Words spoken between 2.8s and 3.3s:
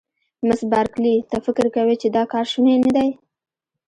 نه دی؟